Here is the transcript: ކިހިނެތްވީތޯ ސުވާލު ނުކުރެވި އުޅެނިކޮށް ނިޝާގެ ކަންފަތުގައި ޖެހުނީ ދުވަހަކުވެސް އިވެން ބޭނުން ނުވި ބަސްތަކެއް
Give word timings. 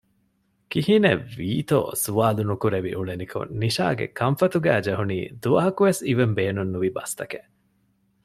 ކިހިނެތްވީތޯ 0.71 1.79
ސުވާލު 2.03 2.41
ނުކުރެވި 2.49 2.91
އުޅެނިކޮށް 2.97 3.51
ނިޝާގެ 3.61 4.05
ކަންފަތުގައި 4.19 4.83
ޖެހުނީ 4.85 5.17
ދުވަހަކުވެސް 5.43 6.01
އިވެން 6.07 6.33
ބޭނުން 6.37 6.71
ނުވި 6.73 6.89
ބަސްތަކެއް 6.97 7.47